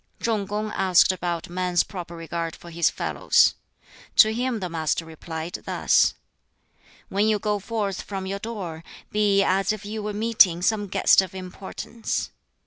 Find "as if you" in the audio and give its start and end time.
9.43-10.01